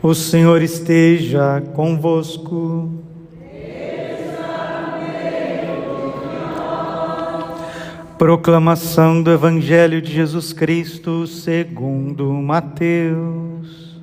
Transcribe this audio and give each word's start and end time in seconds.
O 0.00 0.14
Senhor 0.14 0.62
esteja 0.62 1.60
convosco. 1.74 2.88
Proclamação 8.16 9.20
do 9.20 9.32
Evangelho 9.32 10.00
de 10.00 10.12
Jesus 10.12 10.52
Cristo 10.52 11.26
segundo 11.26 12.32
Mateus. 12.32 13.98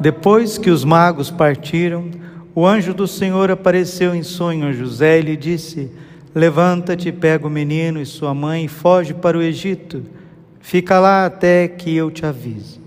Depois 0.00 0.56
que 0.56 0.70
os 0.70 0.82
magos 0.82 1.30
partiram, 1.30 2.10
o 2.54 2.66
anjo 2.66 2.94
do 2.94 3.06
Senhor 3.06 3.50
apareceu 3.50 4.14
em 4.14 4.22
sonho 4.22 4.66
a 4.66 4.72
José 4.72 5.18
e 5.18 5.22
lhe 5.22 5.36
disse: 5.36 5.90
Levanta-te, 6.34 7.12
pega 7.12 7.46
o 7.46 7.50
menino 7.50 8.00
e 8.00 8.06
sua 8.06 8.32
mãe 8.32 8.64
e 8.64 8.68
foge 8.68 9.12
para 9.12 9.36
o 9.36 9.42
Egito 9.42 10.02
Fica 10.66 10.98
lá 10.98 11.26
até 11.26 11.68
que 11.68 11.94
eu 11.94 12.10
te 12.10 12.24
avise. 12.24 12.80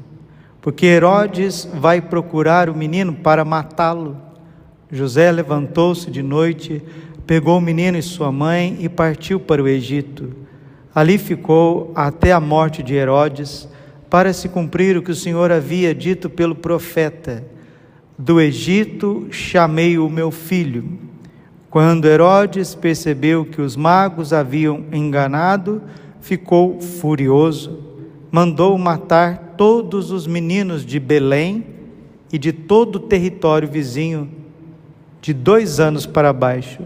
Porque 0.59 0.87
Herodes 0.87 1.69
vai 1.75 2.01
procurar 2.01 2.71
o 2.71 2.75
menino 2.75 3.13
para 3.13 3.45
matá-lo. 3.45 4.17
José 4.91 5.31
levantou-se 5.31 6.09
de 6.09 6.23
noite, 6.23 6.81
pegou 7.27 7.59
o 7.59 7.61
menino 7.61 7.95
e 7.95 8.01
sua 8.01 8.31
mãe 8.31 8.75
e 8.79 8.89
partiu 8.89 9.39
para 9.39 9.61
o 9.61 9.67
Egito. 9.67 10.33
Ali 10.93 11.19
ficou 11.19 11.91
até 11.93 12.31
a 12.31 12.39
morte 12.39 12.81
de 12.81 12.95
Herodes, 12.95 13.69
para 14.09 14.33
se 14.33 14.49
cumprir 14.49 14.97
o 14.97 15.03
que 15.03 15.11
o 15.11 15.15
Senhor 15.15 15.51
havia 15.51 15.93
dito 15.93 16.31
pelo 16.31 16.55
profeta: 16.55 17.45
Do 18.17 18.41
Egito 18.41 19.27
chamei 19.29 19.99
o 19.99 20.09
meu 20.09 20.31
filho. 20.31 20.97
Quando 21.69 22.05
Herodes 22.05 22.73
percebeu 22.73 23.45
que 23.45 23.61
os 23.61 23.75
magos 23.75 24.33
haviam 24.33 24.83
enganado, 24.91 25.83
ficou 26.27 26.81
furioso, 26.81 27.79
mandou 28.29 28.77
matar 28.77 29.53
todos 29.55 30.11
os 30.11 30.27
meninos 30.27 30.85
de 30.85 30.99
Belém 30.99 31.65
e 32.31 32.37
de 32.37 32.51
todo 32.51 32.97
o 32.97 32.99
território 32.99 33.65
vizinho, 33.65 34.29
de 35.21 35.33
dois 35.33 35.79
anos 35.79 36.05
para 36.05 36.33
baixo, 36.33 36.81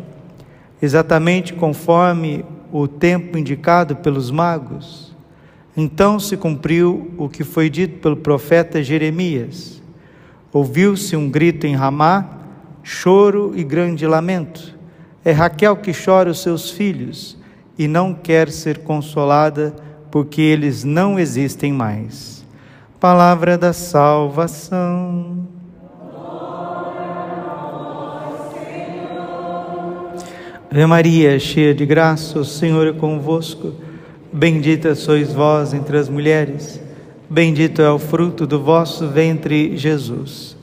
exatamente 0.80 1.54
conforme 1.54 2.46
o 2.72 2.88
tempo 2.88 3.36
indicado 3.36 3.96
pelos 3.96 4.30
magos. 4.30 5.12
Então 5.76 6.20
se 6.20 6.38
cumpriu 6.38 7.12
o 7.18 7.28
que 7.28 7.44
foi 7.44 7.68
dito 7.68 8.00
pelo 8.00 8.18
profeta 8.18 8.84
Jeremias. 8.84 9.82
Ouviu-se 10.54 11.16
um 11.16 11.28
grito 11.28 11.66
em 11.66 11.74
Ramá, 11.74 12.30
choro 12.84 13.54
e 13.56 13.64
grande 13.64 14.06
lamento. 14.06 14.78
É 15.26 15.32
Raquel 15.32 15.78
que 15.78 15.92
chora 15.94 16.30
os 16.30 16.44
seus 16.44 16.70
filhos 16.70 17.41
e 17.78 17.88
não 17.88 18.14
quer 18.14 18.50
ser 18.50 18.80
consolada 18.80 19.74
porque 20.12 20.42
eles 20.42 20.84
não 20.84 21.18
existem 21.18 21.72
mais. 21.72 22.46
Palavra 23.00 23.58
da 23.58 23.74
salvação. 23.74 25.48
Ave 30.70 30.86
Maria, 30.86 31.40
cheia 31.40 31.74
de 31.74 31.86
graça, 31.86 32.40
o 32.40 32.46
Senhor 32.46 32.88
é 32.88 32.94
convosco. 32.94 33.74
Bendita 34.32 34.96
sois 34.96 35.34
vós 35.34 35.74
entre 35.74 35.98
as 35.98 36.08
mulheres. 36.08 36.82
Bendito 37.30 37.82
é 37.82 37.90
o 37.90 37.98
fruto 37.98 38.46
do 38.46 38.62
vosso 38.62 39.08
ventre, 39.08 39.76
Jesus. 39.78 40.56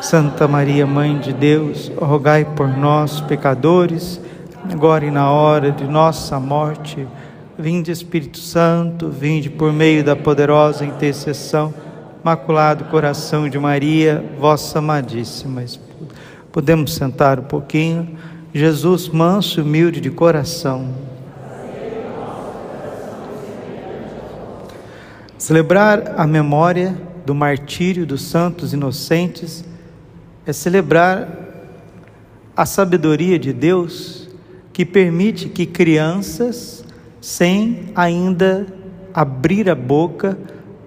Santa 0.00 0.48
Maria, 0.48 0.84
Mãe 0.86 1.18
de 1.18 1.32
Deus, 1.32 1.92
rogai 1.96 2.44
por 2.44 2.66
nós, 2.66 3.20
pecadores 3.20 4.20
agora 4.70 5.04
e 5.04 5.10
na 5.10 5.30
hora 5.30 5.72
de 5.72 5.84
nossa 5.84 6.38
morte. 6.38 7.06
Vinde, 7.58 7.90
Espírito 7.90 8.38
Santo, 8.38 9.08
vinde 9.08 9.50
por 9.50 9.72
meio 9.72 10.02
da 10.02 10.16
poderosa 10.16 10.84
intercessão, 10.84 11.72
Maculado 12.24 12.84
Coração 12.84 13.48
de 13.48 13.58
Maria, 13.58 14.24
vossa 14.38 14.78
amadíssima 14.78 15.62
esposa. 15.62 16.10
Podemos 16.50 16.94
sentar 16.94 17.40
um 17.40 17.44
pouquinho. 17.44 18.16
Jesus, 18.54 19.08
manso 19.08 19.60
e 19.60 19.62
humilde 19.62 20.00
de 20.00 20.10
coração. 20.10 20.88
Celebrar 25.36 26.14
a 26.16 26.26
memória 26.26 26.96
do 27.26 27.34
martírio 27.34 28.06
dos 28.06 28.22
santos 28.22 28.72
inocentes 28.72 29.64
é 30.46 30.52
celebrar 30.52 31.28
a 32.56 32.66
sabedoria 32.66 33.38
de 33.38 33.52
Deus 33.52 34.21
que 34.72 34.84
permite 34.84 35.48
que 35.48 35.66
crianças, 35.66 36.84
sem 37.20 37.90
ainda 37.94 38.66
abrir 39.12 39.68
a 39.68 39.74
boca, 39.74 40.38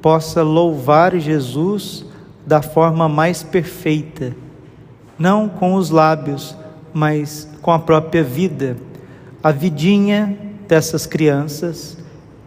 possa 0.01 0.41
louvar 0.41 1.17
Jesus 1.17 2.05
da 2.45 2.61
forma 2.61 3.07
mais 3.07 3.43
perfeita, 3.43 4.35
não 5.17 5.47
com 5.47 5.75
os 5.75 5.89
lábios, 5.89 6.55
mas 6.93 7.47
com 7.61 7.71
a 7.71 7.79
própria 7.79 8.23
vida. 8.23 8.77
A 9.43 9.51
vidinha 9.51 10.37
dessas 10.67 11.05
crianças 11.05 11.97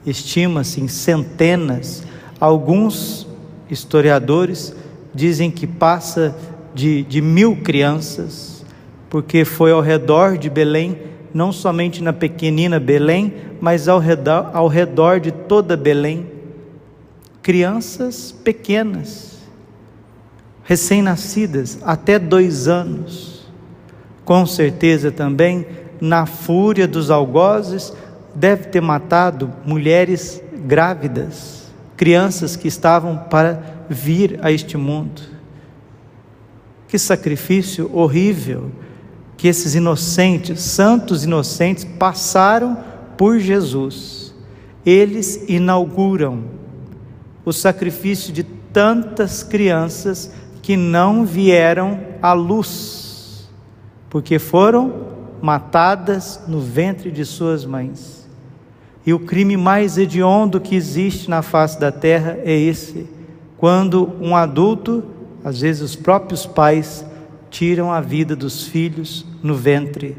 estima-se 0.07 0.81
em 0.81 0.89
centenas, 0.89 2.03
alguns 2.41 3.27
historiadores 3.71 4.75
dizem 5.15 5.51
que 5.51 5.67
passa 5.67 6.35
de, 6.75 7.03
de 7.03 7.21
mil 7.21 7.57
crianças, 7.57 8.65
porque 9.11 9.45
foi 9.45 9.73
ao 9.73 9.81
redor 9.81 10.39
de 10.39 10.49
Belém 10.49 11.08
não 11.33 11.53
somente 11.53 12.03
na 12.03 12.13
pequenina 12.13 12.81
Belém, 12.81 13.35
mas 13.61 13.89
ao 13.89 13.99
redor, 13.99 14.51
ao 14.53 14.69
redor 14.69 15.21
de 15.21 15.31
toda 15.31 15.77
Belém. 15.77 16.27
Crianças 17.43 18.33
pequenas, 18.45 19.39
recém-nascidas, 20.65 21.79
até 21.83 22.19
dois 22.19 22.69
anos. 22.69 23.47
Com 24.25 24.45
certeza 24.45 25.11
também, 25.11 25.67
na 26.01 26.27
fúria 26.27 26.87
dos 26.87 27.11
algozes, 27.11 27.93
deve 28.35 28.65
ter 28.65 28.81
matado 28.81 29.53
mulheres 29.65 30.43
grávidas, 30.67 31.71
crianças 31.97 32.55
que 32.55 32.69
estavam 32.69 33.17
para 33.17 33.63
vir 33.89 34.39
a 34.43 34.53
este 34.53 34.77
mundo. 34.77 35.23
Que 36.87 36.99
sacrifício 36.99 37.91
horrível! 37.95 38.71
Que 39.39 39.47
esses 39.47 39.77
inocentes, 39.77 40.61
santos 40.61 41.25
inocentes, 41.25 41.85
passaram 41.85 42.77
por 43.17 43.39
Jesus. 43.39 44.35
Eles 44.85 45.49
inauguram 45.49 46.43
o 47.45 47.53
sacrifício 47.53 48.33
de 48.33 48.43
tantas 48.43 49.45
crianças 49.45 50.33
que 50.61 50.77
não 50.77 51.25
vieram 51.25 52.01
à 52.21 52.33
luz, 52.33 53.49
porque 54.11 54.41
foram 54.41 55.07
matadas 55.41 56.41
no 56.49 56.61
ventre 56.61 57.11
de 57.11 57.25
suas 57.25 57.65
mães. 57.65 58.29
E 59.07 59.15
o 59.15 59.21
crime 59.21 59.57
mais 59.57 59.97
hediondo 59.97 60.61
que 60.61 60.75
existe 60.75 61.31
na 61.31 61.43
face 61.43 61.79
da 61.79 61.93
terra 61.93 62.39
é 62.45 62.53
esse: 62.53 63.09
quando 63.57 64.13
um 64.21 64.35
adulto, 64.35 65.05
às 65.45 65.61
vezes 65.61 65.81
os 65.81 65.97
próprios 65.97 66.45
pais, 66.45 67.07
tiram 67.51 67.93
a 67.93 68.01
vida 68.01 68.35
dos 68.37 68.65
filhos 68.67 69.25
no 69.43 69.55
ventre. 69.55 70.17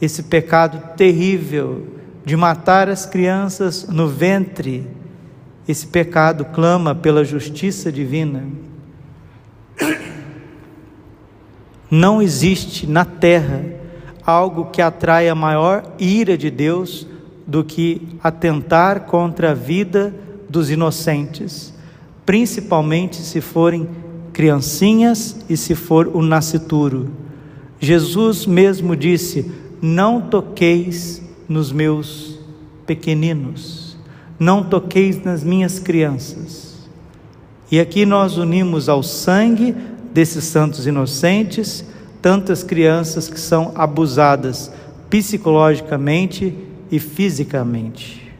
Esse 0.00 0.24
pecado 0.24 0.94
terrível 0.96 1.86
de 2.24 2.36
matar 2.36 2.88
as 2.88 3.06
crianças 3.06 3.86
no 3.88 4.08
ventre, 4.08 4.86
esse 5.66 5.86
pecado 5.86 6.44
clama 6.46 6.94
pela 6.94 7.24
justiça 7.24 7.90
divina. 7.90 8.44
Não 11.90 12.20
existe 12.20 12.86
na 12.86 13.04
terra 13.04 13.64
algo 14.24 14.66
que 14.66 14.82
atraia 14.82 15.34
maior 15.34 15.94
ira 16.00 16.36
de 16.36 16.50
Deus 16.50 17.06
do 17.46 17.62
que 17.62 18.18
atentar 18.22 19.02
contra 19.02 19.52
a 19.52 19.54
vida 19.54 20.12
dos 20.48 20.68
inocentes, 20.68 21.72
principalmente 22.24 23.16
se 23.16 23.40
forem 23.40 23.88
criancinhas 24.36 25.34
e 25.48 25.56
se 25.56 25.74
for 25.74 26.08
o 26.08 26.20
nascituro. 26.20 27.08
Jesus 27.80 28.44
mesmo 28.44 28.94
disse: 28.94 29.50
Não 29.80 30.20
toqueis 30.20 31.22
nos 31.48 31.72
meus 31.72 32.38
pequeninos, 32.86 33.96
não 34.38 34.62
toqueis 34.62 35.24
nas 35.24 35.42
minhas 35.42 35.78
crianças. 35.78 36.76
E 37.72 37.80
aqui 37.80 38.04
nós 38.04 38.36
unimos 38.36 38.90
ao 38.90 39.02
sangue 39.02 39.74
desses 40.12 40.44
santos 40.44 40.86
inocentes 40.86 41.82
tantas 42.20 42.62
crianças 42.62 43.30
que 43.30 43.40
são 43.40 43.72
abusadas 43.74 44.70
psicologicamente 45.08 46.54
e 46.90 46.98
fisicamente. 46.98 48.34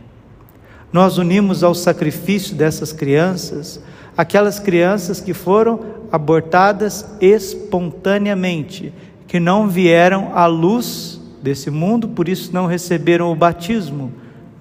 Nós 0.93 1.17
unimos 1.17 1.63
ao 1.63 1.75
sacrifício 1.75 2.55
dessas 2.55 2.93
crianças 2.93 3.81
aquelas 4.17 4.59
crianças 4.59 5.21
que 5.21 5.35
foram 5.35 5.81
abortadas 6.11 7.05
espontaneamente, 7.21 8.93
que 9.27 9.39
não 9.39 9.69
vieram 9.69 10.31
à 10.35 10.47
luz 10.47 11.21
desse 11.43 11.71
mundo, 11.71 12.09
por 12.09 12.29
isso 12.29 12.51
não 12.53 12.67
receberam 12.67 13.31
o 13.31 13.37
batismo, 13.37 14.13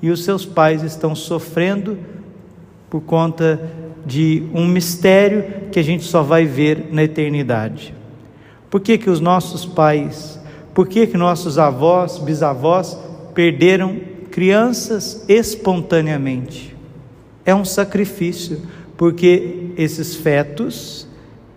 e 0.01 0.09
os 0.09 0.23
seus 0.23 0.45
pais 0.45 0.83
estão 0.83 1.15
sofrendo 1.15 1.97
por 2.89 3.01
conta 3.01 3.59
de 4.05 4.43
um 4.53 4.67
mistério 4.67 5.69
que 5.71 5.79
a 5.79 5.83
gente 5.83 6.03
só 6.03 6.21
vai 6.21 6.45
ver 6.45 6.89
na 6.91 7.03
eternidade. 7.03 7.93
Por 8.69 8.79
que, 8.81 8.97
que 8.97 9.09
os 9.09 9.19
nossos 9.19 9.65
pais, 9.65 10.39
por 10.73 10.87
que, 10.87 11.07
que 11.07 11.17
nossos 11.17 11.57
avós, 11.57 12.17
bisavós 12.19 12.97
perderam 13.33 13.99
crianças 14.29 15.25
espontaneamente? 15.27 16.75
É 17.45 17.55
um 17.55 17.65
sacrifício, 17.65 18.61
porque 18.97 19.71
esses 19.77 20.15
fetos, 20.15 21.07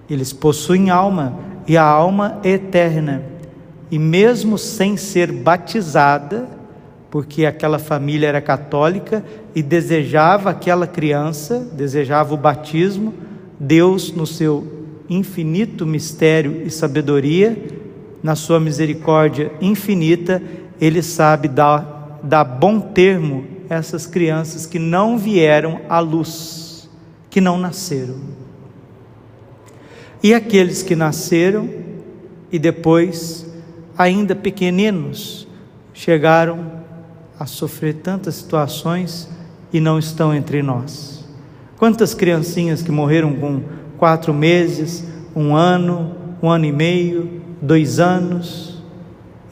eles 0.09 0.33
possuem 0.33 0.91
alma, 0.91 1.39
e 1.67 1.77
a 1.77 1.85
alma 1.85 2.41
é 2.43 2.51
eterna. 2.51 3.23
E 3.91 3.99
mesmo 3.99 4.59
sem 4.59 4.97
ser 4.97 5.31
batizada, 5.31 6.49
porque 7.11 7.47
aquela 7.47 7.79
família 7.79 8.27
era 8.27 8.41
católica 8.41 9.25
e 9.55 9.63
desejava 9.63 10.51
aquela 10.51 10.87
criança, 10.87 11.67
desejava 11.73 12.35
o 12.35 12.37
batismo, 12.37 13.15
Deus, 13.59 14.13
no 14.13 14.27
seu 14.27 14.79
infinito 15.09 15.87
mistério 15.87 16.63
e 16.65 16.71
sabedoria, 16.71 17.57
na 18.23 18.35
sua 18.35 18.61
misericórdia 18.61 19.53
infinita, 19.61 20.43
Ele 20.81 21.03
sabe 21.03 21.49
dar, 21.49 22.21
dar 22.23 22.45
bom 22.45 22.79
termo 22.79 23.47
a 23.71 23.77
essas 23.77 24.07
crianças 24.07 24.67
que 24.67 24.79
não 24.79 25.17
vieram 25.17 25.81
à 25.89 25.99
luz, 25.99 26.68
que 27.39 27.41
não 27.41 27.57
nasceram. 27.57 28.17
E 30.21 30.35
aqueles 30.35 30.83
que 30.83 30.97
nasceram 30.97 31.71
e 32.51 32.59
depois, 32.59 33.47
ainda 33.97 34.35
pequeninos, 34.35 35.47
chegaram 35.95 36.83
a 37.39 37.47
sofrer 37.47 37.95
tantas 37.95 38.35
situações 38.35 39.29
e 39.73 39.79
não 39.79 40.01
estão 40.01 40.35
entre 40.35 40.65
nós. 40.65 41.25
Quantas 41.77 42.13
criancinhas 42.13 42.83
que 42.83 42.91
morreram 42.91 43.33
com 43.37 43.63
quatro 43.97 44.35
meses, 44.35 45.05
um 45.37 45.55
ano, 45.55 46.17
um 46.43 46.51
ano 46.51 46.65
e 46.65 46.73
meio, 46.73 47.41
dois 47.63 48.01
anos. 48.01 48.83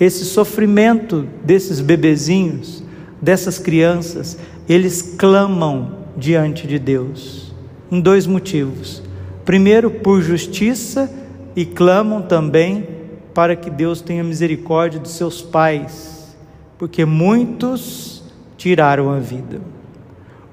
Esse 0.01 0.25
sofrimento 0.25 1.25
desses 1.45 1.81
bebezinhos, 1.81 2.83
dessas 3.23 3.61
crianças, 3.61 4.37
eles 4.69 5.15
clamam 5.17 5.99
diante 6.17 6.67
de 6.67 6.81
Deus, 6.81 7.46
em 7.91 8.01
dois 8.01 8.27
motivos. 8.27 9.03
Primeiro, 9.45 9.91
por 9.91 10.21
justiça, 10.21 11.11
e 11.57 11.65
clamam 11.65 12.21
também 12.21 12.87
para 13.33 13.57
que 13.57 13.71
Deus 13.71 14.03
tenha 14.03 14.23
misericórdia 14.23 15.01
de 15.01 15.09
seus 15.09 15.41
pais, 15.41 16.37
porque 16.77 17.07
muitos 17.07 18.23
tiraram 18.59 19.11
a 19.11 19.19
vida. 19.19 19.61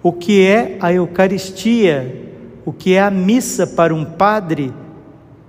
O 0.02 0.14
que 0.14 0.46
é 0.46 0.78
a 0.80 0.94
Eucaristia? 0.94 2.32
O 2.66 2.72
que 2.72 2.94
é 2.94 3.02
a 3.02 3.12
missa 3.12 3.68
para 3.68 3.94
um 3.94 4.06
padre 4.06 4.74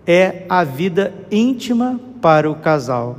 é 0.05 0.45
a 0.49 0.65
vida 0.65 1.15
íntima 1.31 2.01
para 2.21 2.51
o 2.51 2.57
casal. 2.57 3.19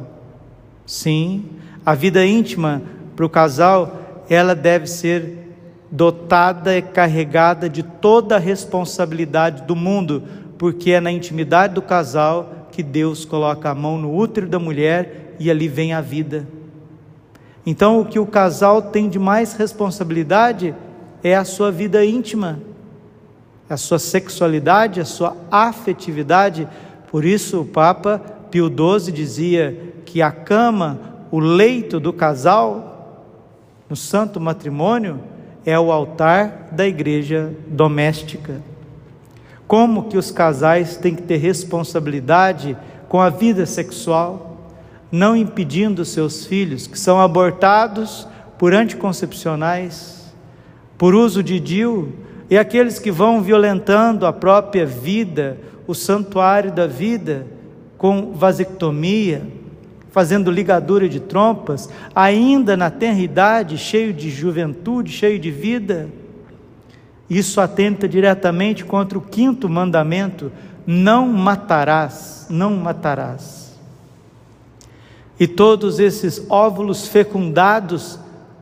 Sim, 0.86 1.46
a 1.86 1.96
vida 1.96 2.26
íntima 2.26 2.82
para 3.16 3.26
o 3.26 3.30
casal, 3.30 4.26
ela 4.30 4.54
deve 4.54 4.88
ser 4.88 5.45
dotada 5.92 6.78
e 6.78 6.82
carregada 6.82 7.70
de 7.70 7.84
toda 7.84 8.36
a 8.36 8.40
responsabilidade 8.40 9.64
do 9.64 9.76
mundo, 9.76 10.24
porque 10.58 10.92
é 10.92 11.00
na 11.00 11.12
intimidade 11.12 11.74
do 11.74 11.82
casal 11.82 12.70
que 12.72 12.84
Deus 12.84 13.26
coloca 13.26 13.70
a 13.70 13.76
mão 13.76 13.98
no 13.98 14.16
útero 14.16 14.48
da 14.48 14.60
mulher 14.60 15.36
e 15.40 15.50
ali 15.50 15.68
vem 15.68 15.94
a 15.94 16.02
vida. 16.02 16.48
Então, 17.66 18.00
o 18.00 18.06
que 18.06 18.20
o 18.20 18.26
casal 18.26 18.82
tem 18.82 19.10
de 19.10 19.18
mais 19.18 19.54
responsabilidade 19.54 20.76
é 21.24 21.36
a 21.36 21.44
sua 21.44 21.72
vida 21.72 22.06
íntima 22.06 22.60
a 23.70 23.78
sua 23.78 24.00
sexualidade, 24.00 25.02
a 25.02 25.06
sua 25.06 25.36
afetividade. 25.50 26.68
Por 27.10 27.26
isso, 27.26 27.62
o 27.62 27.66
Papa 27.66 28.22
Pio 28.52 28.68
XII 28.68 29.12
dizia 29.12 29.94
que 30.06 30.22
a 30.22 30.32
cama, 30.32 31.00
o 31.32 31.40
leito 31.40 32.00
do 32.00 32.14
casal, 32.14 33.32
no 33.90 33.96
santo 33.96 34.40
matrimônio, 34.40 35.20
é 35.66 35.80
o 35.80 35.92
altar 35.92 36.70
da 36.72 36.86
igreja 36.86 37.52
doméstica. 37.68 38.62
Como 39.68 40.04
que 40.04 40.18
os 40.18 40.30
casais 40.30 40.96
têm 40.96 41.16
que 41.16 41.24
ter 41.24 41.38
responsabilidade 41.38 42.78
com 43.10 43.20
a 43.20 43.30
vida 43.30 43.66
sexual, 43.66 44.58
não 45.12 45.36
impedindo 45.36 46.06
seus 46.06 46.46
filhos 46.46 46.86
que 46.86 47.00
são 47.00 47.20
abortados 47.20 48.28
por 48.60 48.74
anticoncepcionais, 48.74 50.34
por 50.98 51.16
uso 51.16 51.42
de 51.42 51.60
DIU, 51.60 52.14
e 52.50 52.58
aqueles 52.58 53.00
que 53.00 53.12
vão 53.12 53.42
violentando 53.42 54.26
a 54.26 54.34
própria 54.34 54.86
vida, 54.86 55.58
o 55.88 55.96
santuário 55.96 56.72
da 56.72 56.86
vida, 56.86 57.48
com 57.98 58.34
vasectomia, 58.34 59.42
fazendo 60.16 60.50
ligadura 60.50 61.10
de 61.10 61.20
trompas, 61.20 61.90
ainda 62.16 62.78
na 62.78 62.90
tenra 62.90 63.20
idade, 63.20 63.78
cheio 63.78 64.14
de 64.14 64.30
juventude, 64.30 65.12
cheio 65.12 65.38
de 65.38 65.52
vida. 65.52 66.08
Isso 67.30 67.60
atenta 67.60 68.08
diretamente 68.08 68.86
contra 68.86 69.18
o 69.18 69.22
quinto 69.22 69.68
mandamento: 69.68 70.54
não 70.88 71.28
matarás, 71.28 72.48
não 72.50 72.78
matarás. 72.78 73.78
E 75.38 75.46
todos 75.48 76.00
esses 76.00 76.46
óvulos 76.50 77.10
fecundados 77.10 78.18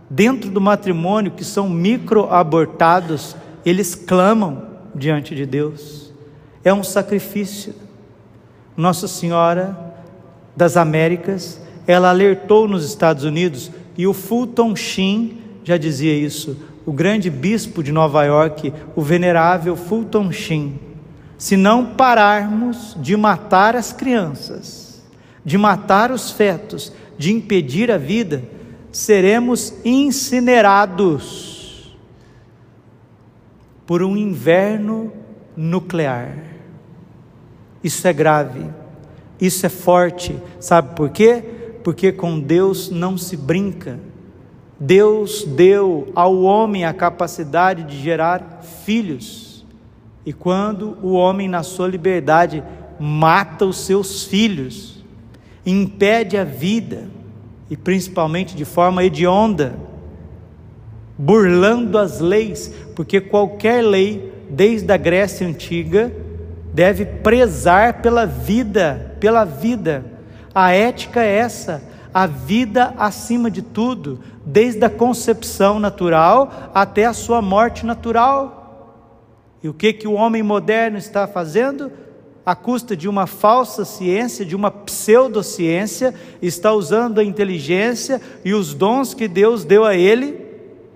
dentro 0.09 0.49
do 0.49 0.59
matrimônio, 0.59 1.33
que 1.33 1.43
são 1.43 1.69
microabortados, 1.69 3.35
eles 3.63 3.93
clamam 3.93 4.63
diante 4.95 5.35
de 5.35 5.45
Deus. 5.45 6.11
É 6.63 6.73
um 6.73 6.83
sacrifício. 6.83 7.75
Nossa 8.75 9.07
Senhora 9.07 9.92
das 10.55 10.77
Américas, 10.77 11.59
ela 11.87 12.09
alertou 12.09 12.67
nos 12.67 12.85
Estados 12.85 13.23
Unidos 13.23 13.71
e 13.97 14.07
o 14.07 14.13
Fulton 14.13 14.75
Sheen 14.75 15.39
já 15.63 15.77
dizia 15.77 16.13
isso. 16.13 16.57
O 16.85 16.91
grande 16.91 17.29
bispo 17.29 17.81
de 17.81 17.91
Nova 17.91 18.23
York, 18.25 18.73
o 18.95 19.01
venerável 19.01 19.75
Fulton 19.75 20.31
Sheen, 20.31 20.79
se 21.37 21.57
não 21.57 21.85
pararmos 21.85 22.95
de 22.99 23.15
matar 23.17 23.75
as 23.75 23.91
crianças, 23.91 25.03
de 25.43 25.57
matar 25.57 26.11
os 26.11 26.31
fetos, 26.31 26.93
de 27.17 27.33
impedir 27.33 27.91
a 27.91 27.97
vida, 27.97 28.43
seremos 28.91 29.73
incinerados 29.83 31.53
por 33.85 34.01
um 34.03 34.15
inverno 34.15 35.11
nuclear. 35.55 36.37
Isso 37.83 38.07
é 38.07 38.13
grave, 38.13 38.65
isso 39.45 39.65
é 39.65 39.69
forte, 39.69 40.35
sabe 40.57 40.95
por 40.95 41.09
quê? 41.09 41.43
Porque 41.83 42.13
com 42.13 42.39
Deus 42.39 42.89
não 42.89 43.17
se 43.17 43.35
brinca. 43.35 43.99
Deus 44.79 45.43
deu 45.43 46.11
ao 46.15 46.43
homem 46.43 46.85
a 46.85 46.93
capacidade 46.93 47.83
de 47.83 48.01
gerar 48.01 48.61
filhos, 48.85 49.65
e 50.25 50.31
quando 50.31 50.97
o 51.03 51.11
homem, 51.11 51.49
na 51.49 51.61
sua 51.61 51.89
liberdade, 51.89 52.63
mata 52.97 53.65
os 53.65 53.79
seus 53.79 54.23
filhos, 54.23 55.03
impede 55.65 56.37
a 56.37 56.45
vida, 56.45 57.09
e 57.69 57.75
principalmente 57.75 58.55
de 58.55 58.63
forma 58.63 59.03
hedionda, 59.03 59.75
burlando 61.17 61.97
as 61.97 62.21
leis, 62.21 62.73
porque 62.95 63.19
qualquer 63.19 63.81
lei, 63.81 64.31
desde 64.49 64.89
a 64.91 64.97
Grécia 64.97 65.45
antiga, 65.45 66.13
deve 66.73 67.05
prezar 67.05 68.01
pela 68.01 68.25
vida, 68.25 69.15
pela 69.19 69.45
vida. 69.45 70.03
A 70.53 70.71
ética 70.71 71.23
é 71.23 71.37
essa, 71.37 71.83
a 72.13 72.25
vida 72.25 72.93
acima 72.97 73.49
de 73.49 73.61
tudo, 73.61 74.19
desde 74.45 74.83
a 74.83 74.89
concepção 74.89 75.79
natural 75.79 76.71
até 76.73 77.05
a 77.05 77.13
sua 77.13 77.41
morte 77.41 77.85
natural. 77.85 78.59
E 79.61 79.69
o 79.69 79.73
que 79.73 79.93
que 79.93 80.07
o 80.07 80.13
homem 80.13 80.43
moderno 80.43 80.97
está 80.97 81.27
fazendo? 81.27 81.91
À 82.45 82.55
custa 82.55 82.97
de 82.97 83.07
uma 83.07 83.25
falsa 83.25 83.85
ciência, 83.85 84.45
de 84.45 84.55
uma 84.55 84.69
pseudociência, 84.69 86.13
está 86.41 86.73
usando 86.73 87.19
a 87.19 87.23
inteligência 87.23 88.19
e 88.43 88.53
os 88.53 88.73
dons 88.73 89.13
que 89.13 89.27
Deus 89.29 89.63
deu 89.63 89.85
a 89.85 89.95
ele 89.95 90.43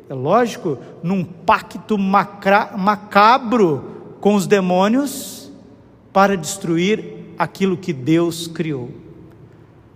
é 0.09 0.13
lógico, 0.13 0.77
num 1.03 1.21
pacto 1.21 1.97
macabro 1.97 3.83
com 4.21 4.35
os 4.35 4.47
demônios 4.47 5.36
para 6.17 6.35
destruir 6.35 7.13
aquilo 7.37 7.77
que 7.77 7.93
Deus 7.93 8.47
criou. 8.47 8.89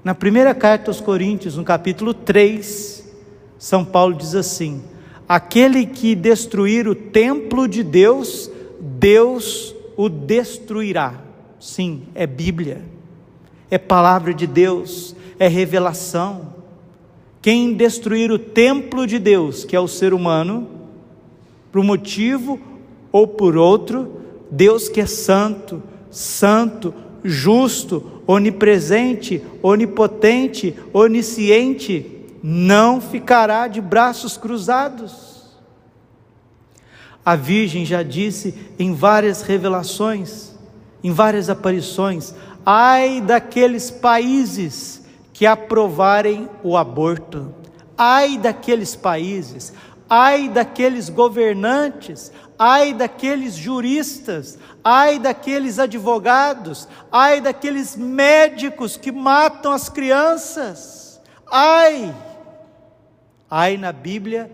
Na 0.03 0.13
primeira 0.13 0.53
carta 0.53 0.91
aos 0.91 1.01
Coríntios, 1.01 1.57
no 1.57 1.63
capítulo 1.63 2.13
3, 2.13 3.11
São 3.57 3.83
Paulo 3.83 4.13
diz 4.13 4.35
assim: 4.35 4.83
Aquele 5.27 5.83
que 5.83 6.13
destruir 6.13 6.87
o 6.87 6.93
templo 6.93 7.67
de 7.67 7.81
Deus, 7.81 8.51
Deus 8.79 9.73
o 9.97 10.07
destruirá. 10.07 11.15
Sim, 11.59 12.03
é 12.13 12.27
Bíblia, 12.27 12.83
é 13.71 13.79
palavra 13.79 14.31
de 14.31 14.45
Deus, 14.45 15.15
é 15.39 15.47
revelação. 15.47 16.53
Quem 17.41 17.73
destruir 17.73 18.31
o 18.31 18.37
templo 18.37 19.07
de 19.07 19.17
Deus, 19.17 19.65
que 19.65 19.75
é 19.75 19.79
o 19.79 19.87
ser 19.87 20.13
humano, 20.13 20.69
por 21.71 21.83
motivo 21.83 22.59
ou 23.11 23.25
por 23.27 23.57
outro, 23.57 24.21
Deus 24.51 24.87
que 24.87 25.01
é 25.01 25.07
santo, 25.07 25.81
santo, 26.11 26.93
justo, 27.23 28.21
onipresente, 28.27 29.41
onipotente, 29.63 30.75
onisciente, 30.93 32.19
não 32.43 32.99
ficará 32.99 33.67
de 33.67 33.79
braços 33.79 34.37
cruzados. 34.37 35.31
A 37.23 37.35
Virgem 37.35 37.85
já 37.85 38.01
disse 38.03 38.53
em 38.79 38.93
várias 38.93 39.43
revelações, 39.43 40.55
em 41.03 41.11
várias 41.11 41.49
aparições: 41.49 42.33
ai 42.65 43.21
daqueles 43.21 43.91
países 43.91 45.03
que 45.31 45.45
aprovarem 45.45 46.49
o 46.63 46.75
aborto, 46.75 47.53
ai 47.97 48.37
daqueles 48.37 48.95
países, 48.95 49.71
ai 50.09 50.49
daqueles 50.49 51.09
governantes, 51.09 52.31
ai 52.63 52.93
daqueles 52.93 53.55
juristas, 53.55 54.59
ai 54.83 55.17
daqueles 55.17 55.79
advogados, 55.79 56.87
ai 57.11 57.41
daqueles 57.41 57.95
médicos 57.95 58.95
que 58.95 59.11
matam 59.11 59.71
as 59.71 59.89
crianças, 59.89 61.19
ai. 61.51 62.15
Ai 63.49 63.77
na 63.77 63.91
Bíblia 63.91 64.51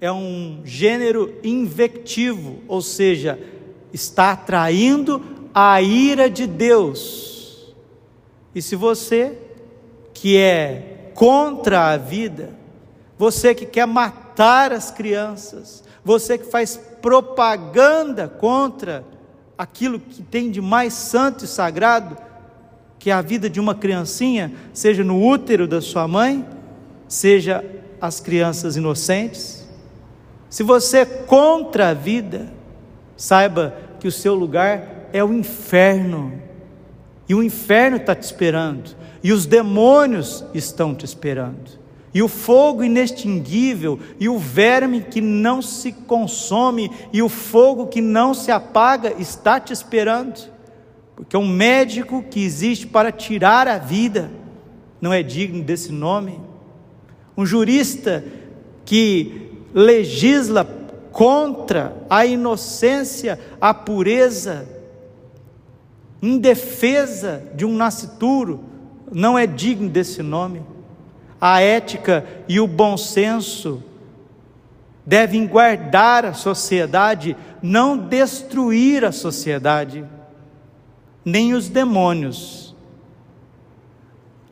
é 0.00 0.10
um 0.10 0.62
gênero 0.64 1.38
invectivo, 1.44 2.58
ou 2.66 2.82
seja, 2.82 3.38
está 3.92 4.32
atraindo 4.32 5.22
a 5.54 5.80
ira 5.80 6.28
de 6.28 6.48
Deus. 6.48 7.72
E 8.52 8.60
se 8.60 8.74
você 8.74 9.38
que 10.12 10.36
é 10.36 11.12
contra 11.14 11.92
a 11.92 11.96
vida, 11.96 12.50
você 13.16 13.54
que 13.54 13.64
quer 13.64 13.86
matar 13.86 14.72
as 14.72 14.90
crianças, 14.90 15.84
você 16.04 16.36
que 16.36 16.50
faz 16.50 16.78
propaganda 17.04 18.26
contra 18.26 19.04
aquilo 19.58 20.00
que 20.00 20.22
tem 20.22 20.50
de 20.50 20.62
mais 20.62 20.94
santo 20.94 21.44
e 21.44 21.46
sagrado, 21.46 22.16
que 22.98 23.10
é 23.10 23.12
a 23.12 23.20
vida 23.20 23.50
de 23.50 23.60
uma 23.60 23.74
criancinha, 23.74 24.50
seja 24.72 25.04
no 25.04 25.22
útero 25.22 25.68
da 25.68 25.82
sua 25.82 26.08
mãe, 26.08 26.48
seja 27.06 27.62
as 28.00 28.20
crianças 28.20 28.74
inocentes. 28.76 29.68
Se 30.48 30.62
você 30.62 31.00
é 31.00 31.04
contra 31.04 31.90
a 31.90 31.94
vida, 31.94 32.50
saiba 33.18 33.76
que 34.00 34.08
o 34.08 34.12
seu 34.12 34.34
lugar 34.34 35.10
é 35.12 35.22
o 35.22 35.30
inferno, 35.30 36.32
e 37.28 37.34
o 37.34 37.42
inferno 37.42 37.98
está 37.98 38.14
te 38.14 38.22
esperando, 38.22 38.96
e 39.22 39.30
os 39.30 39.44
demônios 39.44 40.42
estão 40.54 40.94
te 40.94 41.04
esperando 41.04 41.83
e 42.14 42.22
o 42.22 42.28
fogo 42.28 42.84
inextinguível, 42.84 43.98
e 44.20 44.28
o 44.28 44.38
verme 44.38 45.00
que 45.02 45.20
não 45.20 45.60
se 45.60 45.90
consome, 45.90 46.88
e 47.12 47.20
o 47.20 47.28
fogo 47.28 47.88
que 47.88 48.00
não 48.00 48.32
se 48.32 48.52
apaga, 48.52 49.12
está 49.18 49.58
te 49.58 49.72
esperando, 49.72 50.48
porque 51.16 51.36
um 51.36 51.46
médico 51.46 52.22
que 52.22 52.44
existe 52.44 52.86
para 52.86 53.10
tirar 53.10 53.66
a 53.66 53.78
vida 53.78 54.30
não 55.00 55.12
é 55.12 55.24
digno 55.24 55.64
desse 55.64 55.90
nome, 55.90 56.40
um 57.36 57.44
jurista 57.44 58.24
que 58.84 59.50
legisla 59.74 60.64
contra 61.10 61.96
a 62.08 62.24
inocência, 62.24 63.40
a 63.60 63.74
pureza, 63.74 64.68
em 66.22 66.38
defesa 66.38 67.42
de 67.56 67.66
um 67.66 67.74
nascituro, 67.74 68.60
não 69.12 69.36
é 69.36 69.48
digno 69.48 69.88
desse 69.88 70.22
nome 70.22 70.73
a 71.40 71.60
ética 71.60 72.24
e 72.48 72.58
o 72.60 72.66
bom 72.66 72.96
senso 72.96 73.82
devem 75.06 75.46
guardar 75.46 76.24
a 76.24 76.32
sociedade, 76.32 77.36
não 77.62 77.96
destruir 77.96 79.04
a 79.04 79.12
sociedade. 79.12 80.04
Nem 81.24 81.54
os 81.54 81.68
demônios 81.68 82.74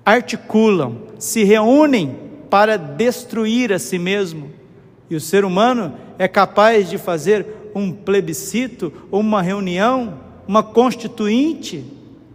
articulam, 0.05 1.03
se 1.19 1.45
reúnem 1.45 2.19
para 2.51 2.77
destruir 2.77 3.73
a 3.73 3.79
si 3.79 3.99
mesmo. 3.99 4.51
E 5.09 5.17
o 5.17 5.21
ser 5.21 5.45
humano 5.45 5.95
é 6.19 6.27
capaz 6.27 6.89
de 6.91 6.99
fazer 6.99 7.47
um 7.75 7.93
plebiscito, 7.93 8.93
uma 9.11 9.41
reunião, 9.41 10.21
uma 10.47 10.63
constituinte 10.63 11.85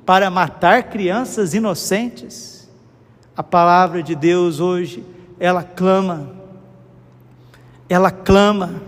para 0.06 0.30
matar 0.30 0.84
crianças 0.84 1.54
inocentes. 1.54 2.57
A 3.38 3.44
palavra 3.44 4.01
de 4.01 4.15
Deus 4.15 4.60
hoje, 4.60 5.03
ela 5.39 5.62
clama, 5.62 6.34
ela 7.88 8.10
clama, 8.10 8.82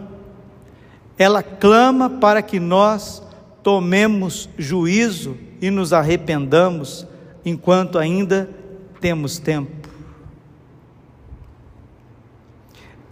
ela 1.20 1.44
clama 1.44 2.10
para 2.10 2.41
que 2.41 2.60
nós 2.60 3.22
tomemos 3.62 4.50
juízo 4.58 5.38
e 5.62 5.70
nos 5.70 5.94
arrependamos 5.94 7.06
enquanto 7.46 8.00
ainda 8.00 8.50
temos 9.00 9.38
tempo. 9.38 9.88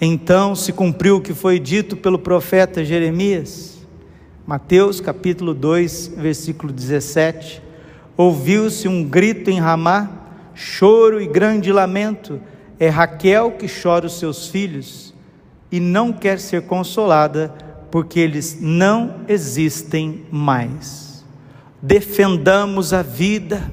Então 0.01 0.55
se 0.55 0.73
cumpriu 0.73 1.17
o 1.17 1.21
que 1.21 1.35
foi 1.35 1.59
dito 1.59 1.95
pelo 1.95 2.17
profeta 2.17 2.83
Jeremias, 2.83 3.77
Mateus 4.47 4.99
capítulo 4.99 5.53
2, 5.53 6.13
versículo 6.17 6.73
17: 6.73 7.61
Ouviu-se 8.15 8.87
um 8.87 9.03
grito 9.03 9.51
em 9.51 9.59
Ramá, 9.59 10.16
choro 10.57 11.21
e 11.21 11.27
grande 11.27 11.71
lamento. 11.71 12.41
É 12.79 12.89
Raquel 12.89 13.51
que 13.51 13.67
chora 13.67 14.07
os 14.07 14.17
seus 14.17 14.47
filhos 14.47 15.13
e 15.71 15.79
não 15.79 16.11
quer 16.11 16.39
ser 16.39 16.63
consolada, 16.63 17.53
porque 17.91 18.19
eles 18.19 18.57
não 18.59 19.21
existem 19.27 20.25
mais. 20.31 21.23
Defendamos 21.81 22.91
a 22.91 23.03
vida. 23.03 23.71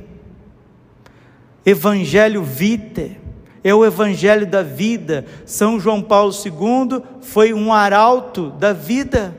Evangelho 1.65 2.43
Vitae 2.43 3.19
é 3.63 3.75
o 3.75 3.85
evangelho 3.85 4.47
da 4.47 4.63
vida. 4.63 5.25
São 5.47 5.81
João 5.81 6.03
Paulo 6.03 6.33
II 6.33 7.03
foi 7.23 7.55
um 7.55 7.73
arauto 7.73 8.51
da 8.51 8.75
vida. 8.75 9.35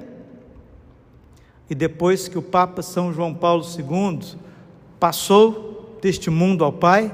E 1.69 1.75
depois 1.75 2.27
que 2.27 2.37
o 2.37 2.41
Papa 2.41 2.81
São 2.81 3.13
João 3.13 3.33
Paulo 3.33 3.63
II 3.63 4.19
passou 4.99 5.97
deste 6.01 6.29
mundo 6.29 6.63
ao 6.63 6.71
Pai, 6.71 7.11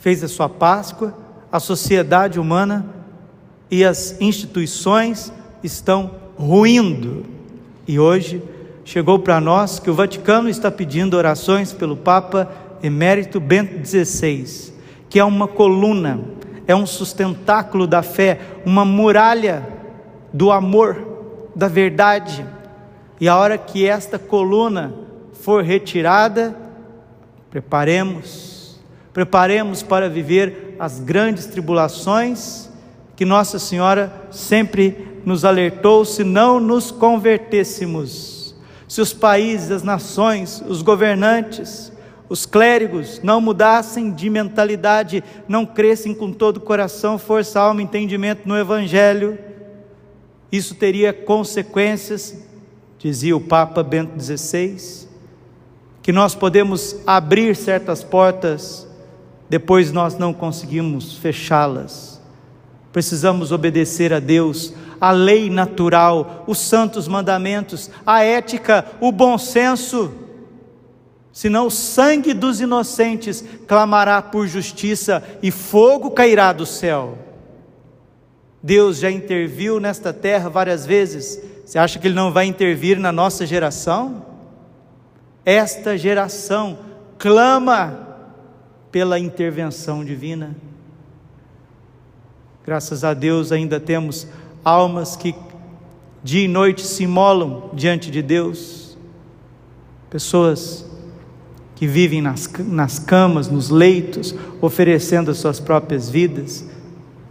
fez 0.00 0.24
a 0.24 0.28
sua 0.28 0.48
Páscoa, 0.48 1.14
a 1.52 1.60
sociedade 1.60 2.40
humana 2.40 2.86
e 3.70 3.84
as 3.84 4.20
instituições 4.20 5.32
estão 5.62 6.10
ruindo. 6.36 7.24
E 7.86 7.98
hoje 8.00 8.42
chegou 8.84 9.18
para 9.18 9.40
nós 9.40 9.78
que 9.78 9.90
o 9.90 9.94
Vaticano 9.94 10.48
está 10.48 10.70
pedindo 10.70 11.16
orações 11.16 11.72
pelo 11.72 11.96
Papa 11.96 12.50
Emérito 12.82 13.38
Bento 13.38 13.86
XVI, 13.86 14.72
que 15.08 15.18
é 15.18 15.24
uma 15.24 15.46
coluna, 15.46 16.20
é 16.66 16.74
um 16.74 16.86
sustentáculo 16.86 17.86
da 17.86 18.02
fé, 18.02 18.40
uma 18.64 18.86
muralha 18.86 19.68
do 20.32 20.50
amor, 20.50 21.50
da 21.54 21.68
verdade. 21.68 22.44
E 23.20 23.28
a 23.28 23.36
hora 23.36 23.58
que 23.58 23.86
esta 23.86 24.18
coluna 24.18 24.94
for 25.34 25.62
retirada, 25.62 26.56
preparemos 27.50 28.49
Preparemos 29.12 29.82
para 29.82 30.08
viver 30.08 30.76
as 30.78 31.00
grandes 31.00 31.46
tribulações 31.46 32.68
que 33.16 33.24
Nossa 33.24 33.58
Senhora 33.58 34.12
sempre 34.30 35.20
nos 35.24 35.44
alertou 35.44 36.04
se 36.04 36.24
não 36.24 36.58
nos 36.58 36.90
convertêssemos. 36.90 38.54
Se 38.88 39.00
os 39.00 39.12
países, 39.12 39.70
as 39.70 39.82
nações, 39.82 40.62
os 40.66 40.82
governantes, 40.82 41.92
os 42.28 42.46
clérigos 42.46 43.20
não 43.22 43.40
mudassem 43.40 44.12
de 44.12 44.30
mentalidade, 44.30 45.22
não 45.48 45.66
crescem 45.66 46.14
com 46.14 46.32
todo 46.32 46.58
o 46.58 46.60
coração, 46.60 47.18
força, 47.18 47.60
alma, 47.60 47.82
entendimento 47.82 48.48
no 48.48 48.56
Evangelho, 48.56 49.38
isso 50.50 50.74
teria 50.74 51.12
consequências, 51.12 52.36
dizia 52.98 53.36
o 53.36 53.40
Papa 53.40 53.82
Bento 53.82 54.20
XVI, 54.20 55.08
que 56.02 56.12
nós 56.12 56.34
podemos 56.34 56.96
abrir 57.06 57.54
certas 57.54 58.02
portas 58.02 58.88
depois 59.50 59.90
nós 59.90 60.16
não 60.16 60.32
conseguimos 60.32 61.18
fechá-las. 61.18 62.20
Precisamos 62.92 63.50
obedecer 63.50 64.12
a 64.12 64.20
Deus, 64.20 64.72
a 65.00 65.10
lei 65.10 65.50
natural, 65.50 66.44
os 66.46 66.58
santos 66.58 67.08
mandamentos, 67.08 67.90
a 68.06 68.22
ética, 68.22 68.86
o 69.00 69.10
bom 69.10 69.36
senso. 69.36 70.12
Senão 71.32 71.66
o 71.66 71.70
sangue 71.70 72.32
dos 72.32 72.60
inocentes 72.60 73.44
clamará 73.66 74.22
por 74.22 74.46
justiça 74.46 75.20
e 75.42 75.50
fogo 75.50 76.12
cairá 76.12 76.52
do 76.52 76.64
céu. 76.64 77.18
Deus 78.62 78.98
já 78.98 79.10
interviu 79.10 79.80
nesta 79.80 80.12
terra 80.12 80.48
várias 80.48 80.86
vezes. 80.86 81.42
Você 81.66 81.76
acha 81.76 81.98
que 81.98 82.06
Ele 82.06 82.14
não 82.14 82.32
vai 82.32 82.46
intervir 82.46 83.00
na 83.00 83.10
nossa 83.10 83.44
geração? 83.44 84.24
Esta 85.44 85.98
geração 85.98 86.78
clama 87.18 88.09
pela 88.90 89.18
intervenção 89.18 90.04
divina. 90.04 90.56
Graças 92.64 93.04
a 93.04 93.14
Deus 93.14 93.52
ainda 93.52 93.80
temos 93.80 94.26
almas 94.64 95.16
que 95.16 95.34
dia 96.22 96.44
e 96.44 96.48
noite 96.48 96.82
se 96.82 97.04
imolam 97.04 97.70
diante 97.72 98.10
de 98.10 98.20
Deus, 98.20 98.98
pessoas 100.10 100.84
que 101.76 101.86
vivem 101.86 102.20
nas, 102.20 102.46
nas 102.58 102.98
camas, 102.98 103.48
nos 103.48 103.70
leitos, 103.70 104.34
oferecendo 104.60 105.30
as 105.30 105.38
suas 105.38 105.58
próprias 105.58 106.10
vidas, 106.10 106.66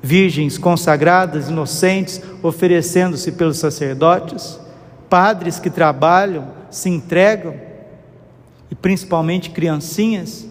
virgens 0.01 0.57
consagradas, 0.57 1.49
inocentes, 1.49 2.19
oferecendo-se 2.41 3.31
pelos 3.33 3.59
sacerdotes, 3.59 4.59
padres 5.07 5.59
que 5.59 5.69
trabalham, 5.69 6.47
se 6.71 6.89
entregam, 6.89 7.53
e 8.71 8.75
principalmente 8.75 9.51
criancinhas, 9.51 10.47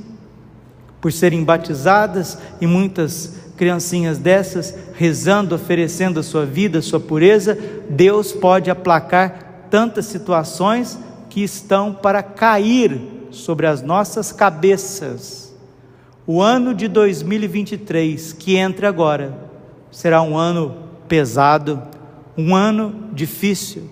por 1.01 1.13
serem 1.13 1.45
batizadas 1.45 2.39
e 2.61 2.67
muitas 2.67 3.35
criancinhas 3.57 4.19
dessas 4.19 4.75
rezando, 4.95 5.55
oferecendo 5.55 6.21
a 6.21 6.23
sua 6.23 6.47
vida, 6.47 6.79
a 6.79 6.83
sua 6.83 7.01
pureza, 7.01 7.59
Deus 7.91 8.33
pode 8.33 8.71
aplacar 8.71 9.67
tantas 9.71 10.07
situações 10.07 10.99
que 11.29 11.43
estão 11.43 11.93
para 11.93 12.23
cair 12.23 13.01
sobre 13.31 13.67
as 13.67 13.83
nossas 13.83 14.33
cabeças. 14.33 15.55
O 16.27 16.41
ano 16.41 16.75
de 16.75 16.89
2023, 16.89 18.33
que 18.33 18.57
entra 18.57 18.89
agora, 18.89 19.39
será 19.91 20.23
um 20.23 20.37
ano 20.37 20.77
pesado, 21.09 21.83
um 22.37 22.55
ano 22.55 23.09
difícil. 23.13 23.89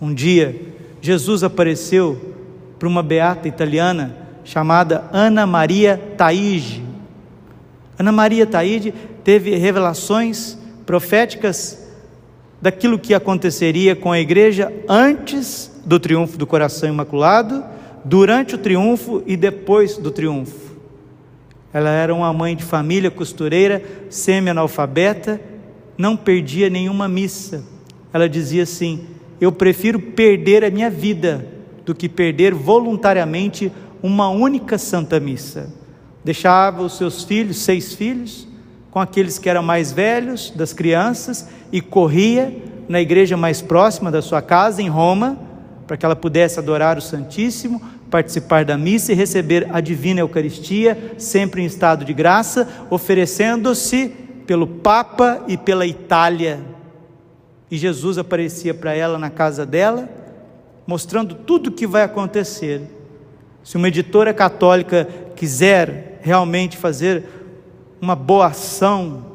Um 0.00 0.14
dia, 0.14 0.74
Jesus 1.00 1.42
apareceu 1.42 2.34
para 2.78 2.88
uma 2.88 3.02
beata 3.02 3.48
italiana 3.48 4.16
chamada 4.50 5.04
Ana 5.12 5.46
Maria 5.46 5.96
Taigi. 6.16 6.82
Ana 7.96 8.10
Maria 8.10 8.44
Taigi 8.44 8.92
teve 9.22 9.54
revelações 9.54 10.58
proféticas 10.84 11.88
daquilo 12.60 12.98
que 12.98 13.14
aconteceria 13.14 13.94
com 13.94 14.10
a 14.10 14.18
igreja 14.18 14.72
antes 14.88 15.70
do 15.86 16.00
triunfo 16.00 16.36
do 16.36 16.48
coração 16.48 16.88
imaculado, 16.88 17.62
durante 18.04 18.56
o 18.56 18.58
triunfo 18.58 19.22
e 19.24 19.36
depois 19.36 19.96
do 19.96 20.10
triunfo. 20.10 20.74
Ela 21.72 21.90
era 21.90 22.12
uma 22.12 22.32
mãe 22.32 22.56
de 22.56 22.64
família, 22.64 23.08
costureira, 23.08 23.80
semi-analfabeta, 24.08 25.40
não 25.96 26.16
perdia 26.16 26.68
nenhuma 26.68 27.06
missa. 27.06 27.62
Ela 28.12 28.28
dizia 28.28 28.64
assim: 28.64 29.06
Eu 29.40 29.52
prefiro 29.52 30.00
perder 30.00 30.64
a 30.64 30.70
minha 30.70 30.90
vida 30.90 31.46
do 31.86 31.94
que 31.94 32.08
perder 32.08 32.52
voluntariamente 32.52 33.70
uma 34.02 34.28
única 34.28 34.78
santa 34.78 35.18
missa. 35.20 35.68
Deixava 36.24 36.82
os 36.82 36.96
seus 36.96 37.24
filhos, 37.24 37.58
seis 37.58 37.94
filhos, 37.94 38.46
com 38.90 38.98
aqueles 38.98 39.38
que 39.38 39.48
eram 39.48 39.62
mais 39.62 39.92
velhos, 39.92 40.52
das 40.54 40.72
crianças, 40.72 41.48
e 41.72 41.80
corria 41.80 42.56
na 42.88 43.00
igreja 43.00 43.36
mais 43.36 43.62
próxima 43.62 44.10
da 44.10 44.20
sua 44.20 44.42
casa, 44.42 44.82
em 44.82 44.88
Roma, 44.88 45.38
para 45.86 45.96
que 45.96 46.04
ela 46.04 46.16
pudesse 46.16 46.58
adorar 46.58 46.98
o 46.98 47.02
Santíssimo, 47.02 47.80
participar 48.10 48.64
da 48.64 48.76
missa 48.76 49.12
e 49.12 49.14
receber 49.14 49.68
a 49.72 49.80
divina 49.80 50.20
Eucaristia, 50.20 51.14
sempre 51.16 51.62
em 51.62 51.66
estado 51.66 52.04
de 52.04 52.12
graça, 52.12 52.68
oferecendo-se 52.90 54.08
pelo 54.46 54.66
Papa 54.66 55.44
e 55.46 55.56
pela 55.56 55.86
Itália. 55.86 56.60
E 57.70 57.78
Jesus 57.78 58.18
aparecia 58.18 58.74
para 58.74 58.92
ela 58.92 59.16
na 59.16 59.30
casa 59.30 59.64
dela, 59.64 60.08
mostrando 60.86 61.36
tudo 61.36 61.68
o 61.68 61.72
que 61.72 61.86
vai 61.86 62.02
acontecer. 62.02 62.82
Se 63.62 63.76
uma 63.76 63.88
editora 63.88 64.32
católica 64.32 65.06
quiser 65.36 66.20
realmente 66.22 66.76
fazer 66.76 67.24
uma 68.00 68.16
boa 68.16 68.46
ação 68.46 69.26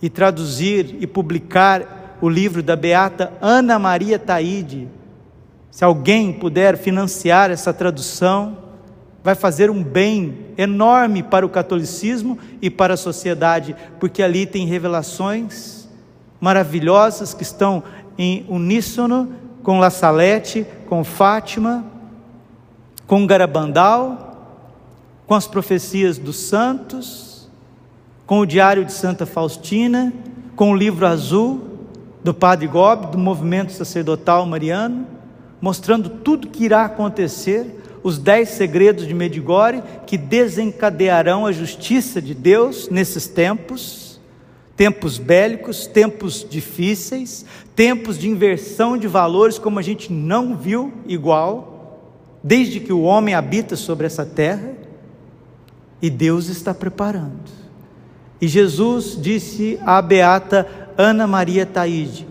e 0.00 0.10
traduzir 0.10 0.96
e 1.00 1.06
publicar 1.06 2.18
o 2.20 2.28
livro 2.28 2.62
da 2.62 2.76
beata 2.76 3.32
Ana 3.40 3.78
Maria 3.78 4.18
Taide, 4.18 4.88
se 5.70 5.84
alguém 5.84 6.32
puder 6.32 6.76
financiar 6.76 7.50
essa 7.50 7.72
tradução, 7.72 8.58
vai 9.22 9.34
fazer 9.34 9.70
um 9.70 9.82
bem 9.82 10.46
enorme 10.58 11.22
para 11.22 11.46
o 11.46 11.48
catolicismo 11.48 12.38
e 12.60 12.68
para 12.68 12.94
a 12.94 12.96
sociedade, 12.96 13.74
porque 13.98 14.22
ali 14.22 14.44
tem 14.44 14.66
revelações 14.66 15.88
maravilhosas 16.40 17.32
que 17.32 17.42
estão 17.42 17.82
em 18.18 18.44
uníssono 18.48 19.32
com 19.62 19.78
La 19.78 19.90
Salete, 19.90 20.66
com 20.86 21.04
Fátima, 21.04 21.86
com 23.12 23.26
Garabandal, 23.26 24.56
com 25.26 25.34
as 25.34 25.46
profecias 25.46 26.16
dos 26.16 26.36
santos, 26.36 27.46
com 28.24 28.38
o 28.40 28.46
Diário 28.46 28.86
de 28.86 28.92
Santa 28.94 29.26
Faustina, 29.26 30.10
com 30.56 30.72
o 30.72 30.74
livro 30.74 31.06
azul 31.06 31.60
do 32.24 32.32
Padre 32.32 32.66
Gobi, 32.66 33.08
do 33.08 33.18
movimento 33.18 33.70
sacerdotal 33.70 34.46
mariano 34.46 35.06
mostrando 35.60 36.08
tudo 36.08 36.48
que 36.48 36.64
irá 36.64 36.86
acontecer, 36.86 37.82
os 38.02 38.16
dez 38.16 38.48
segredos 38.48 39.06
de 39.06 39.12
Medigore 39.12 39.82
que 40.06 40.16
desencadearão 40.16 41.44
a 41.44 41.52
justiça 41.52 42.18
de 42.18 42.32
Deus 42.32 42.88
nesses 42.88 43.28
tempos, 43.28 44.18
tempos 44.74 45.18
bélicos, 45.18 45.86
tempos 45.86 46.46
difíceis, 46.48 47.44
tempos 47.76 48.16
de 48.16 48.30
inversão 48.30 48.96
de 48.96 49.06
valores 49.06 49.58
como 49.58 49.78
a 49.78 49.82
gente 49.82 50.10
não 50.10 50.56
viu 50.56 50.94
igual, 51.06 51.71
desde 52.42 52.80
que 52.80 52.92
o 52.92 53.02
homem 53.02 53.34
habita 53.34 53.76
sobre 53.76 54.06
essa 54.06 54.26
terra, 54.26 54.72
e 56.00 56.10
Deus 56.10 56.48
está 56.48 56.74
preparando. 56.74 57.50
E 58.40 58.48
Jesus 58.48 59.16
disse 59.20 59.78
à 59.82 60.02
beata 60.02 60.66
Ana 60.98 61.26
Maria 61.26 61.64
Taide, 61.64 62.26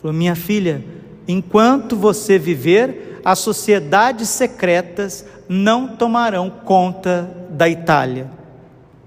falou: 0.00 0.16
"Minha 0.16 0.36
filha, 0.36 0.84
Enquanto 1.28 1.94
você 1.94 2.38
viver, 2.38 3.20
as 3.22 3.40
sociedades 3.40 4.30
secretas 4.30 5.26
não 5.46 5.88
tomarão 5.88 6.48
conta 6.48 7.30
da 7.50 7.68
Itália. 7.68 8.30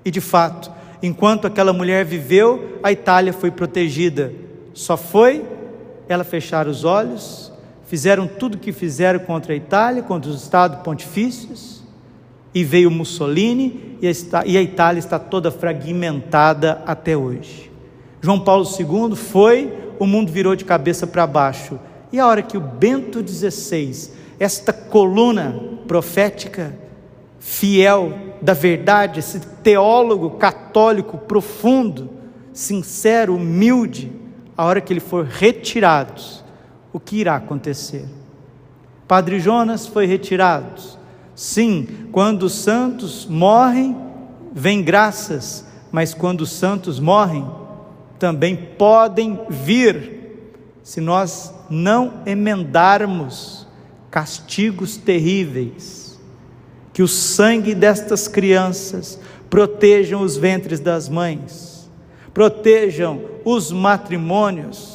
E 0.05 0.11
de 0.11 0.21
fato, 0.21 0.71
enquanto 1.01 1.47
aquela 1.47 1.73
mulher 1.73 2.05
viveu, 2.05 2.77
a 2.83 2.91
Itália 2.91 3.33
foi 3.33 3.49
protegida. 3.49 4.31
Só 4.71 4.95
foi 4.95 5.43
ela 6.07 6.23
fechar 6.23 6.67
os 6.67 6.83
olhos, 6.83 7.50
fizeram 7.91 8.25
tudo 8.25 8.55
o 8.55 8.57
que 8.57 8.71
fizeram 8.71 9.19
contra 9.19 9.51
a 9.51 9.55
Itália, 9.57 10.01
contra 10.01 10.31
os 10.31 10.41
estados 10.41 10.79
pontifícios, 10.81 11.83
e 12.53 12.63
veio 12.63 12.89
Mussolini, 12.89 13.97
e 14.45 14.57
a 14.57 14.61
Itália 14.61 14.97
está 14.97 15.19
toda 15.19 15.51
fragmentada 15.51 16.81
até 16.85 17.17
hoje. 17.17 17.69
João 18.21 18.39
Paulo 18.39 18.65
II 18.65 19.13
foi, 19.17 19.73
o 19.99 20.07
mundo 20.07 20.31
virou 20.31 20.55
de 20.55 20.63
cabeça 20.63 21.05
para 21.05 21.27
baixo 21.27 21.77
e 22.13 22.17
a 22.17 22.25
hora 22.25 22.41
que 22.41 22.55
o 22.55 22.61
Bento 22.61 23.21
XVI, 23.27 24.11
esta 24.39 24.71
coluna 24.71 25.61
profética, 25.85 26.73
fiel 27.41 28.13
da 28.41 28.53
verdade, 28.53 29.19
esse 29.19 29.41
teólogo 29.61 30.29
católico 30.37 31.17
profundo, 31.17 32.09
sincero, 32.53 33.35
humilde, 33.35 34.13
a 34.55 34.63
hora 34.63 34.79
que 34.79 34.93
ele 34.93 35.01
for 35.01 35.25
retirado, 35.25 36.40
o 36.93 36.99
que 36.99 37.17
irá 37.17 37.35
acontecer? 37.35 38.05
Padre 39.07 39.39
Jonas 39.39 39.87
foi 39.87 40.05
retirado. 40.05 40.81
Sim, 41.35 42.07
quando 42.11 42.43
os 42.43 42.53
santos 42.53 43.25
morrem, 43.25 43.97
vem 44.53 44.81
graças, 44.81 45.65
mas 45.91 46.13
quando 46.13 46.41
os 46.41 46.51
santos 46.51 46.99
morrem, 46.99 47.49
também 48.19 48.55
podem 48.55 49.39
vir 49.49 50.21
se 50.83 51.01
nós 51.01 51.53
não 51.69 52.21
emendarmos 52.25 53.67
castigos 54.09 54.97
terríveis, 54.97 56.19
que 56.93 57.01
o 57.01 57.07
sangue 57.07 57.73
destas 57.73 58.27
crianças 58.27 59.19
protejam 59.49 60.21
os 60.21 60.35
ventres 60.35 60.79
das 60.79 61.07
mães, 61.07 61.89
protejam 62.33 63.21
os 63.45 63.71
matrimônios, 63.71 64.90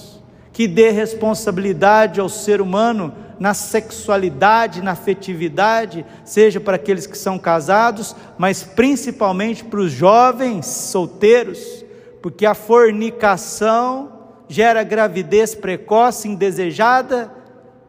que 0.56 0.66
dê 0.66 0.88
responsabilidade 0.88 2.18
ao 2.18 2.30
ser 2.30 2.62
humano 2.62 3.12
na 3.38 3.52
sexualidade, 3.52 4.80
na 4.80 4.92
afetividade, 4.92 6.02
seja 6.24 6.58
para 6.58 6.76
aqueles 6.76 7.06
que 7.06 7.18
são 7.18 7.38
casados, 7.38 8.16
mas 8.38 8.62
principalmente 8.62 9.62
para 9.62 9.80
os 9.80 9.92
jovens 9.92 10.64
solteiros, 10.64 11.84
porque 12.22 12.46
a 12.46 12.54
fornicação 12.54 14.10
gera 14.48 14.82
gravidez 14.82 15.54
precoce, 15.54 16.26
indesejada, 16.26 17.30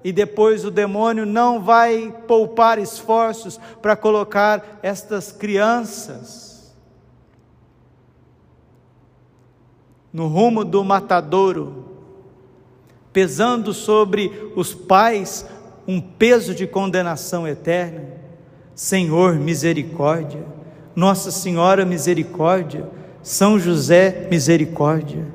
e 0.03 0.11
depois 0.11 0.65
o 0.65 0.69
demônio 0.69 1.25
não 1.25 1.61
vai 1.63 2.13
poupar 2.27 2.79
esforços 2.79 3.57
para 3.81 3.95
colocar 3.95 4.79
estas 4.83 5.31
crianças 5.31 6.75
no 10.11 10.27
rumo 10.27 10.65
do 10.65 10.83
matadouro, 10.83 11.96
pesando 13.17 13.73
sobre 13.73 14.31
os 14.55 14.75
pais 14.75 15.43
um 15.87 15.99
peso 15.99 16.53
de 16.53 16.67
condenação 16.67 17.47
eterna. 17.47 18.03
Senhor, 18.75 19.33
misericórdia. 19.39 20.45
Nossa 20.95 21.31
Senhora, 21.31 21.83
misericórdia. 21.83 22.87
São 23.23 23.57
José, 23.57 24.27
misericórdia. 24.29 25.25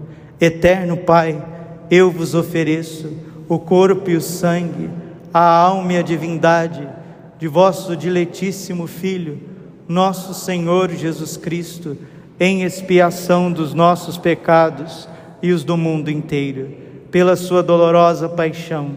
Eterno 0.40 0.97
Pai, 0.97 1.45
eu 1.90 2.09
vos 2.09 2.37
ofereço 2.37 3.16
o 3.49 3.59
corpo 3.59 4.09
e 4.09 4.14
o 4.14 4.21
sangue, 4.21 4.88
a 5.35 5.45
alma 5.45 5.95
e 5.95 5.97
a 5.97 6.03
divindade 6.03 6.88
de 7.37 7.49
vosso 7.49 7.97
diletíssimo 7.97 8.87
Filho, 8.87 9.40
nosso 9.88 10.35
Senhor 10.35 10.88
Jesus 10.92 11.37
Cristo, 11.37 11.99
em 12.38 12.62
expiação 12.62 13.51
dos 13.51 13.75
nossos 13.75 14.16
pecados 14.16 15.09
e 15.42 15.51
os 15.51 15.64
do 15.64 15.77
mundo 15.77 16.12
inteiro, 16.12 16.82
pela 17.12 17.37
sua 17.37 17.62
dolorosa 17.62 18.27
paixão. 18.27 18.92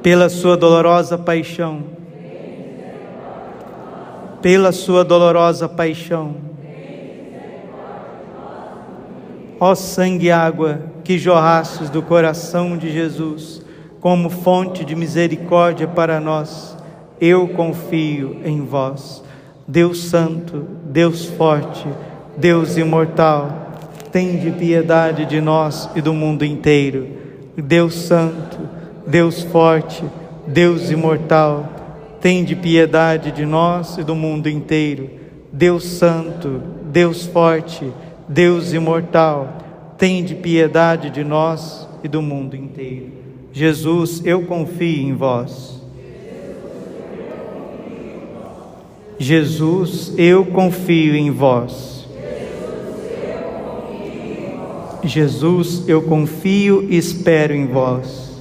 Pela 0.00 0.28
sua 0.28 0.56
dolorosa 0.56 1.18
paixão. 1.18 1.82
Pela 4.40 4.70
sua 4.70 5.04
dolorosa 5.04 5.68
paixão. 5.68 6.36
Ó 9.58 9.74
sangue 9.74 10.26
e 10.26 10.30
água 10.30 10.82
que 11.02 11.18
jorrastes 11.18 11.90
do 11.90 12.00
coração 12.00 12.76
de 12.76 12.92
Jesus, 12.92 13.60
como 14.00 14.30
fonte 14.30 14.84
de 14.84 14.94
misericórdia 14.94 15.88
para 15.88 16.20
nós, 16.20 16.76
eu 17.20 17.48
confio 17.48 18.40
em 18.44 18.64
vós. 18.64 19.24
Deus 19.66 20.04
Santo, 20.04 20.64
Deus 20.84 21.24
Forte, 21.24 21.88
Deus 22.36 22.76
Imortal, 22.76 23.63
tende 24.14 24.52
piedade 24.52 25.26
de 25.26 25.40
nós 25.40 25.90
e 25.96 26.00
do 26.00 26.14
mundo 26.14 26.44
inteiro. 26.44 27.08
Deus 27.56 27.94
Santo, 27.96 28.60
Deus 29.04 29.42
Forte, 29.42 30.04
Deus 30.46 30.88
Imortal, 30.88 31.68
tende 32.20 32.54
piedade 32.54 33.32
de 33.32 33.44
nós 33.44 33.98
e 33.98 34.04
do 34.04 34.14
mundo 34.14 34.48
inteiro. 34.48 35.10
Deus 35.52 35.82
Santo, 35.82 36.62
Deus 36.92 37.26
Forte, 37.26 37.92
Deus 38.28 38.72
Imortal, 38.72 39.58
tende 39.98 40.36
piedade 40.36 41.10
de 41.10 41.24
nós 41.24 41.88
e 42.04 42.06
do 42.06 42.22
mundo 42.22 42.54
inteiro. 42.54 43.08
Jesus, 43.52 44.22
eu 44.24 44.42
confio 44.42 45.08
em 45.08 45.12
vós. 45.12 45.82
Jesus, 49.18 50.14
eu 50.16 50.46
confio 50.46 51.16
em 51.16 51.32
vós. 51.32 51.93
Jesus, 55.08 55.84
eu 55.86 56.02
confio 56.02 56.86
e 56.88 56.96
espero 56.96 57.54
em 57.54 57.66
vós. 57.66 58.32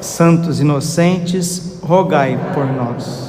Santos 0.00 0.60
inocentes, 0.60 1.78
rogai 1.82 2.38
por 2.54 2.66
nós. 2.66 3.25